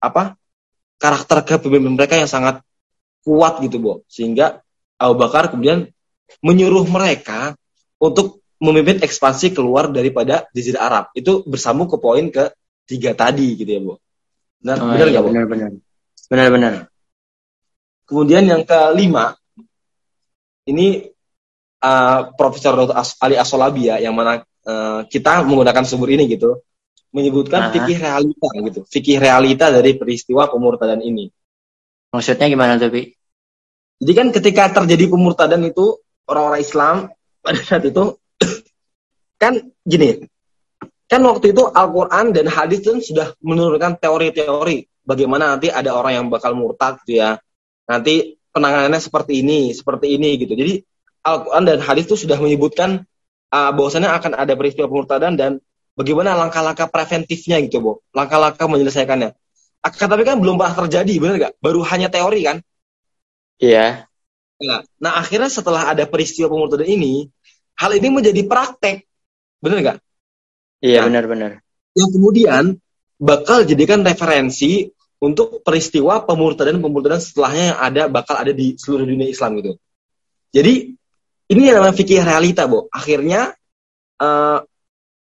apa 0.00 0.40
karakter 0.96 1.44
kepemimpinan 1.44 2.00
mereka 2.00 2.16
yang 2.16 2.30
sangat 2.30 2.64
kuat 3.20 3.60
gitu, 3.60 3.76
Bu. 3.76 3.92
Sehingga 4.08 4.64
Abu 4.96 5.20
Bakar 5.20 5.52
kemudian 5.52 5.92
menyuruh 6.40 6.88
mereka 6.88 7.52
untuk 8.00 8.40
memimpin 8.56 9.04
ekspansi 9.04 9.52
keluar 9.52 9.92
daripada 9.92 10.48
Jazirah 10.56 10.80
Arab. 10.80 11.04
Itu 11.12 11.44
bersambung 11.44 11.92
ke 11.92 12.00
poin 12.00 12.32
ke 12.32 12.56
tiga 12.88 13.12
tadi 13.12 13.52
gitu 13.60 13.70
ya, 13.70 13.80
Bu. 13.84 13.94
Nah, 14.64 14.74
oh, 14.80 14.88
benar 14.96 15.08
iya, 15.12 15.20
iya, 15.20 15.20
Bu? 15.20 15.28
Benar, 15.30 15.46
benar. 15.46 15.70
Benar-benar. 16.26 16.90
Kemudian 18.06 18.46
yang 18.46 18.62
kelima, 18.62 19.34
ini 20.66 21.06
uh, 21.82 22.20
Profesor 22.34 22.74
Dr. 22.74 22.94
Ali 23.22 23.34
Asolabi 23.38 23.90
ya, 23.90 23.98
yang 23.98 24.14
mana 24.14 24.42
uh, 24.42 25.06
kita 25.06 25.42
menggunakan 25.46 25.82
sumber 25.86 26.14
ini 26.14 26.30
gitu, 26.30 26.62
menyebutkan 27.10 27.74
fikih 27.74 27.98
realita 27.98 28.48
gitu, 28.62 28.80
fikih 28.86 29.18
realita 29.18 29.66
dari 29.70 29.94
peristiwa 29.98 30.46
pemurtadan 30.50 31.02
ini. 31.02 31.30
Maksudnya 32.14 32.46
gimana 32.46 32.78
tuh, 32.78 32.90
Bi? 32.90 33.10
Jadi 33.96 34.12
kan 34.12 34.28
ketika 34.30 34.70
terjadi 34.82 35.08
pemurtadan 35.08 35.62
itu 35.66 35.98
orang-orang 36.28 36.60
Islam 36.62 36.96
pada 37.42 37.58
saat 37.62 37.86
itu 37.86 38.18
kan 39.42 39.66
gini, 39.82 40.26
kan 41.10 41.22
waktu 41.26 41.54
itu 41.54 41.62
Al-Quran 41.70 42.34
dan 42.34 42.46
hadis 42.50 42.86
itu 42.86 43.14
sudah 43.14 43.34
menurunkan 43.42 43.98
teori-teori 43.98 44.95
bagaimana 45.06 45.54
nanti 45.54 45.70
ada 45.70 45.94
orang 45.94 46.12
yang 46.20 46.26
bakal 46.28 46.52
murtad 46.58 46.98
gitu 47.06 47.22
ya. 47.22 47.38
Nanti 47.86 48.36
penanganannya 48.50 48.98
seperti 48.98 49.46
ini, 49.46 49.70
seperti 49.70 50.18
ini 50.18 50.36
gitu. 50.42 50.52
Jadi 50.58 50.82
Al-Quran 51.22 51.62
dan 51.66 51.78
hadis 51.82 52.10
itu 52.10 52.26
sudah 52.26 52.38
menyebutkan 52.38 53.06
uh, 53.54 53.70
bahwasannya 53.72 54.10
akan 54.10 54.32
ada 54.34 54.52
peristiwa 54.58 54.90
pemurtadan 54.90 55.38
dan 55.38 55.50
bagaimana 55.94 56.34
langkah-langkah 56.34 56.90
preventifnya 56.90 57.62
gitu, 57.62 57.78
Bu. 57.78 57.92
Langkah-langkah 58.10 58.66
menyelesaikannya. 58.66 59.34
Akan 59.86 60.06
tapi 60.10 60.26
kan 60.26 60.42
belum 60.42 60.58
pernah 60.58 60.74
terjadi, 60.86 61.14
benar 61.22 61.34
nggak? 61.38 61.54
Baru 61.62 61.86
hanya 61.86 62.10
teori 62.10 62.42
kan? 62.42 62.58
Iya. 63.62 64.10
Nah, 64.56 64.80
nah, 64.98 65.12
akhirnya 65.20 65.52
setelah 65.52 65.92
ada 65.94 66.08
peristiwa 66.08 66.50
pemurtadan 66.50 66.88
ini, 66.88 67.28
hal 67.78 67.94
ini 67.94 68.08
menjadi 68.10 68.42
praktek. 68.48 69.06
Benar 69.62 69.78
nggak? 69.84 69.98
Iya, 70.82 71.06
benar-benar. 71.06 71.60
Nah, 71.60 71.62
yang 71.96 72.10
kemudian 72.12 72.64
bakal 73.16 73.64
jadikan 73.64 74.04
referensi 74.04 74.92
untuk 75.26 75.66
peristiwa 75.66 76.22
pemurtadan-pemurtadan 76.22 77.18
setelahnya 77.18 77.64
yang 77.74 77.78
ada 77.82 78.02
bakal 78.06 78.38
ada 78.38 78.54
di 78.54 78.78
seluruh 78.78 79.02
dunia 79.02 79.26
Islam 79.26 79.58
gitu. 79.58 79.74
Jadi 80.54 80.94
ini 81.50 81.62
yang 81.66 81.82
namanya 81.82 81.98
fikih 81.98 82.22
realita, 82.22 82.70
Bu. 82.70 82.86
Akhirnya 82.94 83.50
uh, 84.22 84.58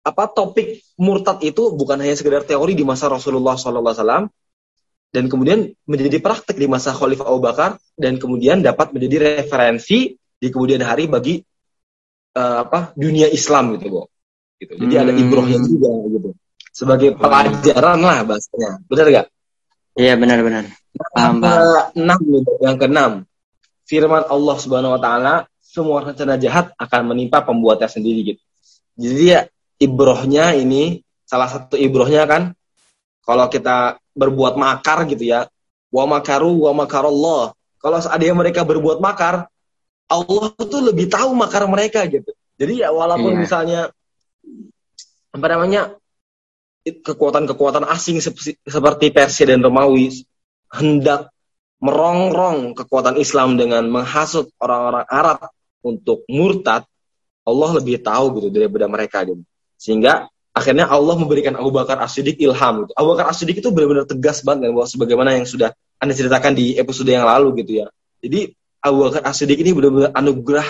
apa 0.01 0.25
topik 0.31 0.81
murtad 0.97 1.43
itu 1.43 1.75
bukan 1.75 1.99
hanya 1.99 2.15
sekedar 2.15 2.47
teori 2.47 2.73
di 2.79 2.87
masa 2.87 3.11
Rasulullah 3.11 3.59
SAW 3.59 4.31
dan 5.11 5.25
kemudian 5.27 5.75
menjadi 5.85 6.23
praktek 6.23 6.55
di 6.55 6.71
masa 6.71 6.95
Khalifah 6.95 7.27
Abu 7.27 7.43
Bakar 7.43 7.77
dan 7.99 8.17
kemudian 8.23 8.63
dapat 8.63 8.95
menjadi 8.95 9.43
referensi 9.43 10.15
di 10.15 10.49
kemudian 10.49 10.81
hari 10.87 11.11
bagi 11.11 11.43
uh, 12.39 12.65
apa 12.65 12.95
dunia 12.95 13.27
Islam 13.27 13.75
gitu, 13.77 13.87
Bu. 13.91 14.03
Gitu. 14.63 14.73
Jadi 14.77 14.95
hmm. 14.95 15.03
ada 15.03 15.13
ibrohnya 15.19 15.59
juga 15.61 15.91
gitu. 16.15 16.31
Sebagai 16.71 17.19
pelajaran 17.19 17.99
lah 17.99 18.23
bahasanya. 18.23 18.71
Benar 18.87 19.07
gak? 19.11 19.27
Iya 19.99 20.15
benar-benar. 20.15 20.71
Enam 21.95 22.19
yang 22.63 22.77
keenam. 22.79 23.13
Firman 23.87 24.23
Allah 24.31 24.57
Subhanahu 24.59 24.95
Wa 24.99 25.01
Taala, 25.03 25.35
semua 25.59 26.03
rencana 26.03 26.39
jahat 26.39 26.71
akan 26.79 27.15
menimpa 27.15 27.43
pembuatnya 27.43 27.91
sendiri 27.91 28.35
gitu. 28.35 28.43
Jadi 28.99 29.25
ya 29.35 29.41
ibrohnya 29.81 30.55
ini 30.55 31.01
salah 31.25 31.47
satu 31.47 31.79
ibrohnya 31.79 32.27
kan 32.27 32.53
kalau 33.23 33.47
kita 33.47 34.03
berbuat 34.13 34.59
makar 34.59 35.07
gitu 35.07 35.31
ya 35.31 35.47
wa 35.95 36.05
makaru 36.07 36.69
wa 36.69 36.85
makarallah 36.85 37.55
kalau 37.79 37.99
seandainya 38.03 38.35
mereka 38.35 38.67
berbuat 38.67 38.99
makar 38.99 39.47
Allah 40.11 40.47
itu 40.59 40.77
lebih 40.83 41.07
tahu 41.07 41.33
makar 41.39 41.65
mereka 41.71 42.03
gitu 42.11 42.35
jadi 42.59 42.87
ya 42.87 42.89
walaupun 42.91 43.39
iya. 43.39 43.41
misalnya 43.41 43.81
apa 45.31 45.47
namanya 45.47 45.95
kekuatan-kekuatan 46.85 47.85
asing 47.89 48.21
seperti 48.65 49.07
Persia 49.13 49.45
dan 49.49 49.61
Romawi 49.61 50.25
hendak 50.73 51.29
merongrong 51.81 52.77
kekuatan 52.77 53.17
Islam 53.17 53.57
dengan 53.57 53.89
menghasut 53.89 54.53
orang-orang 54.61 55.05
Arab 55.09 55.39
untuk 55.81 56.29
murtad, 56.29 56.85
Allah 57.45 57.71
lebih 57.81 58.01
tahu 58.05 58.37
gitu 58.37 58.49
daripada 58.53 58.85
mereka 58.89 59.25
gitu. 59.25 59.41
Sehingga 59.81 60.29
akhirnya 60.53 60.89
Allah 60.89 61.17
memberikan 61.17 61.57
Abu 61.57 61.73
Bakar 61.73 61.97
As-Siddiq 62.05 62.37
ilham 62.37 62.85
gitu. 62.85 62.93
Abu 62.93 63.17
Bakar 63.17 63.33
As-Siddiq 63.33 63.65
itu 63.65 63.73
benar-benar 63.73 64.05
tegas 64.05 64.45
banget 64.45 64.69
kan 64.69 64.73
bahwa 64.77 64.89
sebagaimana 64.89 65.31
yang 65.41 65.49
sudah 65.49 65.73
Anda 65.97 66.13
ceritakan 66.13 66.53
di 66.53 66.77
episode 66.77 67.09
yang 67.09 67.25
lalu 67.25 67.65
gitu 67.65 67.85
ya. 67.85 67.87
Jadi 68.21 68.53
Abu 68.85 69.09
Bakar 69.09 69.25
As-Siddiq 69.25 69.57
ini 69.61 69.73
benar-benar 69.73 70.13
anugerah 70.13 70.69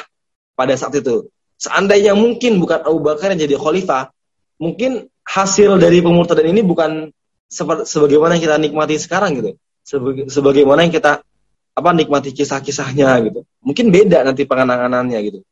pada 0.54 0.74
saat 0.78 0.94
itu. 0.94 1.26
Seandainya 1.58 2.14
mungkin 2.14 2.62
bukan 2.62 2.86
Abu 2.86 3.02
Bakar 3.02 3.34
yang 3.34 3.50
jadi 3.50 3.58
khalifah, 3.58 4.14
mungkin 4.62 5.10
hasil 5.30 5.78
dari 5.78 6.02
pemurtadan 6.02 6.50
ini 6.50 6.66
bukan 6.66 7.14
seperti 7.46 7.86
sebagaimana 7.86 8.34
yang 8.34 8.44
kita 8.50 8.58
nikmati 8.58 8.98
sekarang 8.98 9.38
gitu. 9.38 9.54
Sebaga, 9.86 10.26
sebagaimana 10.26 10.82
yang 10.86 10.94
kita 10.94 11.22
apa 11.70 11.90
nikmati 11.94 12.34
kisah-kisahnya 12.34 13.08
gitu. 13.30 13.46
Mungkin 13.62 13.94
beda 13.94 14.26
nanti 14.26 14.42
penanganannya 14.42 15.18
gitu. 15.22 15.46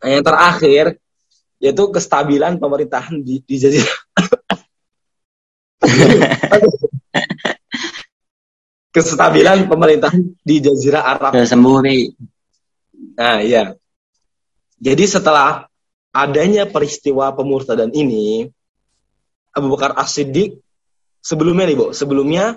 Nah, 0.00 0.08
yang 0.08 0.24
terakhir 0.24 0.96
yaitu 1.60 1.84
kestabilan 1.92 2.56
pemerintahan 2.60 3.20
di, 3.20 3.40
di 3.44 3.56
jazirah. 3.60 3.98
kestabilan 8.94 9.68
pemerintahan 9.68 10.22
di 10.44 10.60
jazirah 10.60 11.02
Arab. 11.04 11.32
sembuh 11.40 11.80
Nah, 13.14 13.40
iya. 13.40 13.72
Jadi 14.80 15.04
setelah 15.08 15.64
adanya 16.14 16.70
peristiwa 16.70 17.34
pemurtadan 17.34 17.90
ini, 17.90 18.46
Abu 19.50 19.66
Bakar 19.74 19.98
As-Siddiq 19.98 20.62
sebelumnya 21.18 21.66
nih, 21.66 21.76
Bu, 21.76 21.86
sebelumnya 21.90 22.54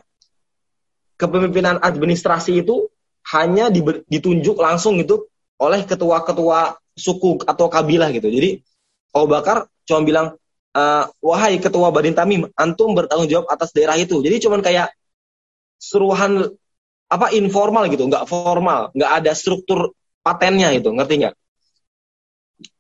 kepemimpinan 1.18 1.82
administrasi 1.82 2.62
itu 2.62 2.86
hanya 3.34 3.74
ditunjuk 4.08 4.56
langsung 4.62 5.02
itu 5.02 5.26
oleh 5.58 5.82
ketua-ketua 5.84 6.78
suku 6.94 7.42
atau 7.44 7.66
kabilah 7.68 8.14
gitu. 8.14 8.30
Jadi 8.30 8.62
Abu 9.18 9.28
Bakar 9.34 9.66
cuma 9.90 10.06
bilang, 10.06 10.28
e, 10.72 10.84
wahai 11.26 11.58
ketua 11.58 11.90
Badin 11.90 12.14
Tamim, 12.14 12.46
antum 12.54 12.94
bertanggung 12.94 13.26
jawab 13.26 13.50
atas 13.50 13.74
daerah 13.74 13.98
itu. 13.98 14.22
Jadi 14.22 14.46
cuman 14.46 14.62
kayak 14.62 14.94
seruhan 15.82 16.54
apa 17.10 17.34
informal 17.34 17.90
gitu, 17.90 18.06
nggak 18.06 18.30
formal, 18.30 18.94
nggak 18.94 19.12
ada 19.24 19.32
struktur 19.34 19.98
patennya 20.22 20.70
gitu, 20.78 20.94
ngerti 20.94 21.26
nggak? 21.26 21.36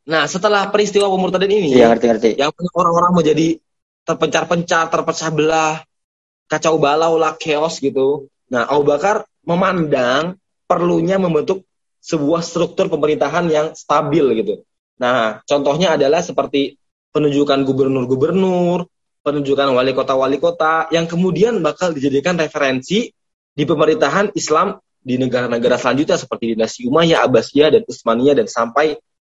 Nah, 0.07 0.23
setelah 0.23 0.71
peristiwa 0.71 1.11
pemurtadan 1.11 1.51
ini, 1.51 1.75
ya, 1.75 1.91
ngerti, 1.91 2.05
ngerti. 2.07 2.29
yang 2.39 2.51
orang-orang 2.71 3.11
menjadi 3.11 3.59
terpencar-pencar, 4.07 4.87
terpecah 4.87 5.29
belah, 5.35 5.83
kacau 6.47 6.79
balau 6.79 7.19
lah, 7.19 7.35
chaos 7.35 7.83
gitu. 7.83 8.31
Nah, 8.47 8.63
Abu 8.71 8.87
Bakar 8.87 9.27
memandang 9.43 10.39
perlunya 10.63 11.19
membentuk 11.19 11.67
sebuah 11.99 12.39
struktur 12.39 12.87
pemerintahan 12.87 13.51
yang 13.51 13.75
stabil 13.75 14.23
gitu. 14.39 14.63
Nah, 14.95 15.43
contohnya 15.43 15.99
adalah 15.99 16.23
seperti 16.23 16.79
penunjukan 17.11 17.67
gubernur-gubernur, 17.67 18.87
penunjukan 19.27 19.75
wali 19.75 19.91
kota-wali 19.91 20.39
kota 20.39 20.87
yang 20.95 21.03
kemudian 21.03 21.59
bakal 21.59 21.91
dijadikan 21.91 22.39
referensi 22.39 23.11
di 23.51 23.63
pemerintahan 23.67 24.31
Islam 24.39 24.79
di 25.03 25.19
negara-negara 25.19 25.75
selanjutnya 25.75 26.15
seperti 26.15 26.55
dinasti 26.55 26.87
Umayyah, 26.87 27.27
Abbasiyah 27.27 27.69
dan 27.75 27.81
Utsmaniyah 27.83 28.35
dan 28.39 28.47
sampai 28.47 28.95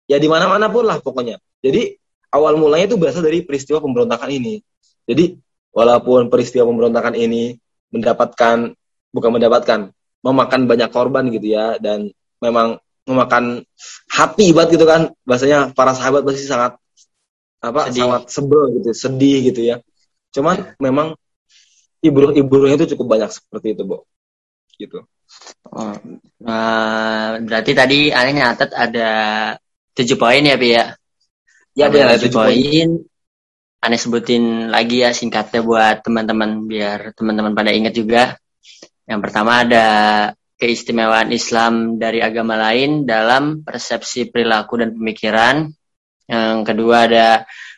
ya 0.08 0.18
di 0.18 0.28
mana-mana 0.32 0.72
pun 0.72 0.88
lah 0.88 1.04
pokoknya. 1.04 1.38
Jadi 1.62 1.94
awal 2.34 2.56
mulanya 2.56 2.92
itu 2.92 2.98
berasal 2.98 3.24
dari 3.24 3.44
peristiwa 3.44 3.84
pemberontakan 3.84 4.32
ini. 4.32 4.64
Jadi 5.08 5.36
walaupun 5.76 6.32
peristiwa 6.32 6.66
pemberontakan 6.66 7.14
ini 7.14 7.54
mendapatkan 7.94 8.74
bukan 9.14 9.32
mendapatkan 9.32 9.80
memakan 10.26 10.62
banyak 10.68 10.90
korban 10.92 11.30
gitu 11.32 11.56
ya 11.56 11.80
dan 11.80 12.12
memang 12.42 12.82
memakan 13.08 13.64
hati 14.12 14.52
banget 14.52 14.76
gitu 14.76 14.86
kan 14.90 15.16
bahasanya 15.24 15.72
para 15.72 15.96
sahabat 15.96 16.28
pasti 16.28 16.44
sangat 16.44 16.76
apa 17.64 17.88
sedih. 17.88 18.04
sangat 18.04 18.22
sebel 18.28 18.64
gitu 18.76 18.90
sedih 18.92 19.38
gitu 19.48 19.62
ya 19.64 19.76
cuman 20.36 20.76
memang 20.78 21.16
ibu-ibunya 22.04 22.76
itu 22.76 22.94
cukup 22.94 23.18
banyak 23.18 23.32
seperti 23.32 23.80
itu 23.80 23.84
bu 23.88 24.04
gitu 24.78 25.08
oh, 25.72 25.96
uh, 26.46 27.32
berarti 27.42 27.72
tadi 27.74 28.00
aneh 28.12 28.34
nyatet 28.36 28.76
ada 28.76 29.10
tujuh 29.98 30.18
poin 30.22 30.46
ya 30.46 30.56
Pi 30.56 30.70
ya 30.77 30.94
ya 31.74 31.89
ada 31.89 32.22
tujuh 32.22 32.30
poin 32.30 32.89
aneh 33.77 34.00
sebutin 34.01 34.74
lagi 34.74 35.06
ya 35.06 35.13
singkatnya 35.13 35.62
buat 35.62 36.01
teman-teman 36.01 36.66
biar 36.66 37.13
teman-teman 37.13 37.54
pada 37.54 37.72
ingat 37.72 37.94
juga. 37.94 38.24
Yang 39.08 39.20
pertama 39.24 39.63
ada 39.63 39.86
keistimewaan 40.58 41.30
Islam 41.32 42.01
dari 42.01 42.20
agama 42.20 42.58
lain 42.58 43.06
dalam 43.06 43.62
persepsi 43.62 44.27
perilaku 44.34 44.82
dan 44.82 44.98
pemikiran. 44.98 45.70
Yang 46.27 46.60
kedua 46.68 47.08
ada 47.08 47.27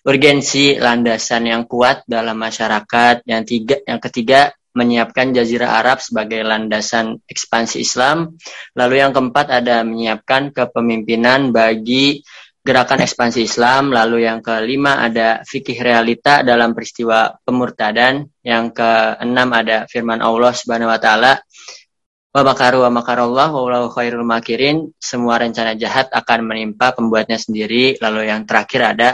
urgensi 0.07 0.79
landasan 0.79 1.51
yang 1.51 1.63
kuat 1.67 2.07
dalam 2.07 2.39
masyarakat. 2.39 3.27
Yang 3.27 3.43
tiga, 3.45 3.75
yang 3.83 3.99
ketiga 3.99 4.39
menyiapkan 4.75 5.33
Jazirah 5.33 5.81
Arab 5.81 6.01
sebagai 6.01 6.45
landasan 6.45 7.21
ekspansi 7.25 7.81
Islam. 7.81 8.37
Lalu 8.77 9.01
yang 9.01 9.11
keempat 9.11 9.49
ada 9.49 9.81
menyiapkan 9.81 10.53
kepemimpinan 10.53 11.49
bagi 11.49 12.21
gerakan 12.59 13.01
ekspansi 13.01 13.49
Islam, 13.49 13.89
lalu 13.89 14.29
yang 14.29 14.45
kelima 14.45 15.01
ada 15.01 15.41
fikih 15.41 15.79
realita 15.79 16.45
dalam 16.45 16.77
peristiwa 16.77 17.33
pemurtadan, 17.41 18.29
yang 18.45 18.69
keenam 18.75 19.49
ada 19.55 19.89
firman 19.89 20.21
Allah 20.21 20.53
Subhanahu 20.53 20.91
wa 20.91 20.99
taala 21.01 21.39
wa 22.29 22.41
makaru 22.45 22.85
wa 22.85 22.91
makarallah 22.93 23.49
wa 23.49 23.89
khairul 23.89 24.27
makirin, 24.27 24.93
semua 25.01 25.41
rencana 25.41 25.73
jahat 25.73 26.13
akan 26.13 26.45
menimpa 26.45 26.93
pembuatnya 26.93 27.41
sendiri, 27.41 27.97
lalu 27.97 28.29
yang 28.29 28.45
terakhir 28.45 28.81
ada 28.85 29.09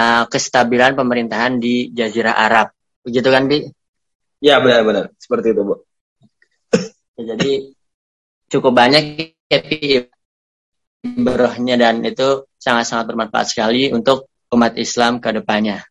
uh, 0.00 0.24
kestabilan 0.24 0.96
pemerintahan 0.96 1.60
di 1.60 1.92
jazirah 1.92 2.32
Arab. 2.32 2.72
Begitu 3.04 3.28
kan, 3.28 3.44
Bi? 3.44 3.68
Ya, 4.40 4.56
benar-benar. 4.58 5.12
Seperti 5.20 5.52
itu, 5.52 5.62
Bu. 5.62 5.74
ya, 7.20 7.36
jadi 7.36 7.76
cukup 8.48 8.72
banyak 8.72 9.36
ya, 9.52 9.60
Bi, 9.60 10.08
ibrahnya 11.04 11.76
dan 11.76 12.04
itu 12.04 12.48
sangat-sangat 12.56 13.12
bermanfaat 13.12 13.52
sekali 13.52 13.92
untuk 13.92 14.28
umat 14.52 14.76
Islam 14.76 15.20
ke 15.20 15.32
depannya. 15.32 15.84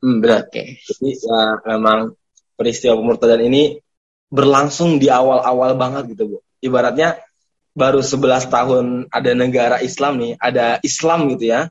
Hmm, 0.00 0.20
benar. 0.20 0.48
Oke. 0.48 0.52
Okay. 0.52 0.68
Jadi 0.84 1.08
ya 1.20 1.40
memang 1.76 2.12
peristiwa 2.56 2.96
pemurtadan 2.98 3.42
ini 3.44 3.76
berlangsung 4.32 4.96
di 4.96 5.12
awal-awal 5.12 5.76
banget 5.76 6.16
gitu, 6.16 6.36
Bu. 6.36 6.38
Ibaratnya 6.62 7.20
baru 7.72 8.00
11 8.04 8.52
tahun 8.52 8.84
ada 9.08 9.30
negara 9.32 9.76
Islam 9.80 10.20
nih, 10.20 10.32
ada 10.36 10.80
Islam 10.84 11.28
gitu 11.32 11.52
ya. 11.52 11.68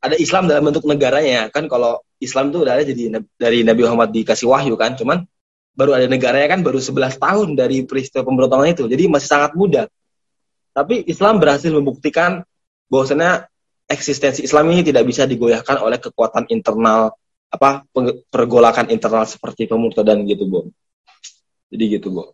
Ada 0.00 0.16
Islam 0.16 0.48
dalam 0.48 0.72
bentuk 0.72 0.88
negaranya 0.88 1.52
kan 1.52 1.68
kalau 1.68 2.00
Islam 2.20 2.52
itu 2.52 2.58
udah 2.60 2.72
ada 2.76 2.84
jadi 2.84 3.24
dari 3.40 3.64
Nabi 3.64 3.80
Muhammad 3.88 4.12
dikasih 4.12 4.46
wahyu 4.46 4.76
kan, 4.76 4.94
cuman 4.94 5.24
baru 5.72 5.96
ada 5.96 6.06
negaranya 6.06 6.52
kan 6.52 6.60
baru 6.60 6.76
11 6.76 7.16
tahun 7.16 7.48
dari 7.56 7.88
peristiwa 7.88 8.20
pemberontakan 8.20 8.76
itu. 8.76 8.84
Jadi 8.84 9.08
masih 9.08 9.28
sangat 9.32 9.56
muda. 9.56 9.88
Tapi 10.76 11.08
Islam 11.08 11.40
berhasil 11.40 11.72
membuktikan 11.72 12.44
bahwasanya 12.92 13.48
eksistensi 13.88 14.44
Islam 14.44 14.70
ini 14.70 14.86
tidak 14.86 15.08
bisa 15.08 15.24
digoyahkan 15.24 15.80
oleh 15.82 15.98
kekuatan 15.98 16.46
internal 16.52 17.16
apa 17.50 17.82
pergolakan 18.30 18.92
internal 18.94 19.26
seperti 19.26 19.66
pemurtadan 19.66 20.22
gitu, 20.28 20.46
Bu. 20.46 20.70
Jadi 21.72 21.84
gitu, 21.98 22.14
Bu. 22.14 22.30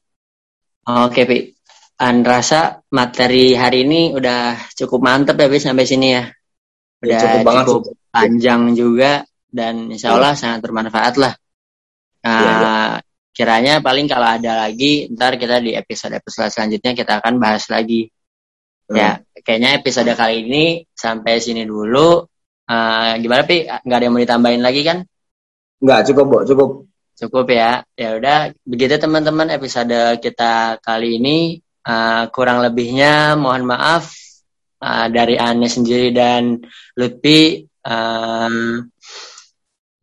Oke, 0.87 1.22
Pi. 1.25 1.38
An 1.96 2.20
rasa 2.20 2.85
materi 2.92 3.57
hari 3.57 3.88
ini 3.88 4.12
udah 4.12 4.68
cukup 4.77 5.01
mantep 5.01 5.40
ya, 5.40 5.49
Pi, 5.49 5.57
sampai 5.57 5.88
sini 5.88 6.09
ya. 6.12 6.29
Udah 7.01 7.16
ya, 7.16 7.20
cukup, 7.25 7.40
banget, 7.40 7.64
cukup 7.72 7.83
panjang 8.12 8.62
juga 8.77 9.25
dan 9.57 9.88
insya 9.88 10.12
Allah 10.12 10.37
ya. 10.37 10.40
sangat 10.45 10.61
bermanfaat 10.61 11.14
lah. 11.16 11.33
Nah, 12.21 12.42
ya, 12.45 12.53
ya. 12.61 12.77
kiranya 13.33 13.75
paling 13.81 14.05
kalau 14.05 14.29
ada 14.29 14.69
lagi, 14.69 15.09
ntar 15.09 15.40
kita 15.40 15.64
di 15.64 15.73
episode-episode 15.73 16.53
selanjutnya 16.53 16.92
kita 16.92 17.25
akan 17.25 17.40
bahas 17.40 17.64
lagi 17.73 18.12
Ya, 18.87 19.19
hmm. 19.19 19.42
kayaknya 19.42 19.71
episode 19.83 20.12
kali 20.14 20.47
ini 20.47 20.64
sampai 20.95 21.42
sini 21.42 21.66
dulu. 21.66 22.23
Uh, 22.66 23.12
gimana 23.19 23.42
pi? 23.42 23.66
Nggak 23.66 23.99
ada 23.99 24.05
yang 24.07 24.14
mau 24.14 24.23
ditambahin 24.23 24.62
lagi 24.62 24.83
kan? 24.87 25.03
Nggak 25.83 26.01
cukup 26.11 26.25
bu, 26.31 26.38
cukup. 26.47 26.71
Cukup 27.19 27.47
ya. 27.51 27.83
Ya 27.99 28.14
udah, 28.14 28.55
begitu 28.62 28.95
teman-teman 29.03 29.51
episode 29.51 30.23
kita 30.23 30.79
kali 30.79 31.19
ini. 31.19 31.38
Uh, 31.87 32.27
kurang 32.35 32.66
lebihnya 32.66 33.38
mohon 33.38 33.62
maaf 33.62 34.11
uh, 34.83 35.07
dari 35.07 35.38
Ane 35.38 35.66
sendiri 35.66 36.14
dan 36.14 36.62
Lutfi. 36.95 37.66
Uh, 37.87 38.83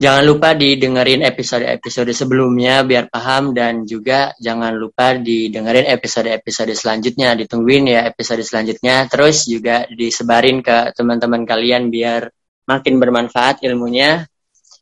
Jangan 0.03 0.23
lupa 0.27 0.51
didengerin 0.51 1.23
episode-episode 1.23 2.11
sebelumnya 2.11 2.83
biar 2.83 3.07
paham 3.07 3.55
dan 3.55 3.87
juga 3.87 4.35
jangan 4.35 4.75
lupa 4.75 5.15
didengerin 5.15 5.87
episode-episode 5.87 6.75
selanjutnya. 6.75 7.39
Ditungguin 7.39 7.87
ya 7.87 8.03
episode 8.11 8.43
selanjutnya. 8.43 9.07
Terus 9.07 9.47
juga 9.47 9.87
disebarin 9.87 10.59
ke 10.59 10.91
teman-teman 10.91 11.47
kalian 11.47 11.87
biar 11.87 12.27
makin 12.67 12.99
bermanfaat 12.99 13.63
ilmunya. 13.63 14.27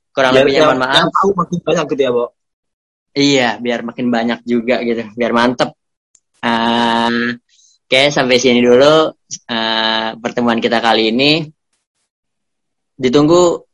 Kurang 0.09 0.33
biar 0.33 0.41
lebihnya 0.41 0.61
mohon 0.65 0.81
maaf. 0.89 1.05
tahu 1.13 1.29
makin 1.37 1.59
banyak 1.69 1.85
gitu 1.85 2.01
ya, 2.01 2.11
Bo. 2.17 2.25
Iya, 3.13 3.49
biar 3.61 3.79
makin 3.85 4.07
banyak 4.09 4.39
juga 4.41 4.75
gitu. 4.81 5.05
Biar 5.13 5.31
mantep. 5.37 5.69
Uh, 6.41 7.37
Oke, 7.85 7.93
okay, 7.93 8.05
sampai 8.09 8.41
sini 8.41 8.65
dulu 8.65 9.13
uh, 9.53 10.09
pertemuan 10.17 10.57
kita 10.57 10.81
kali 10.81 11.13
ini. 11.13 11.45
Ditunggu 12.97 13.69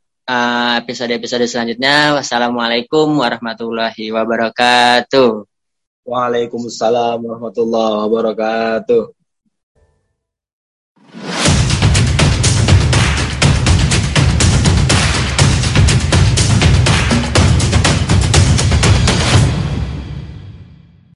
episode-episode 0.84 1.48
selanjutnya. 1.48 2.20
Wassalamualaikum 2.20 3.16
warahmatullahi 3.16 4.12
wabarakatuh. 4.12 5.48
Waalaikumsalam 6.04 7.20
warahmatullahi 7.20 7.96
wabarakatuh. 8.04 9.17